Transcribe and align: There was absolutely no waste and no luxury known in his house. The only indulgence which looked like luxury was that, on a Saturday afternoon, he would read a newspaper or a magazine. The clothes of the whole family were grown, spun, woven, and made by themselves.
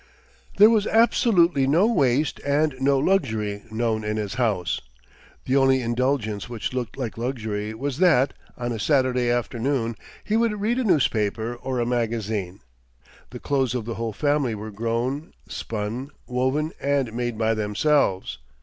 There 0.57 0.71
was 0.71 0.87
absolutely 0.87 1.67
no 1.67 1.85
waste 1.85 2.39
and 2.43 2.73
no 2.79 2.97
luxury 2.97 3.61
known 3.69 4.03
in 4.03 4.17
his 4.17 4.33
house. 4.33 4.81
The 5.45 5.55
only 5.55 5.79
indulgence 5.79 6.49
which 6.49 6.73
looked 6.73 6.97
like 6.97 7.19
luxury 7.19 7.75
was 7.75 7.99
that, 7.99 8.33
on 8.57 8.71
a 8.71 8.79
Saturday 8.79 9.29
afternoon, 9.29 9.95
he 10.23 10.35
would 10.37 10.59
read 10.59 10.79
a 10.79 10.83
newspaper 10.83 11.53
or 11.53 11.79
a 11.79 11.85
magazine. 11.85 12.61
The 13.29 13.39
clothes 13.39 13.75
of 13.75 13.85
the 13.85 13.93
whole 13.93 14.11
family 14.11 14.55
were 14.55 14.71
grown, 14.71 15.33
spun, 15.47 16.09
woven, 16.25 16.71
and 16.81 17.13
made 17.13 17.37
by 17.37 17.53
themselves. 17.53 18.39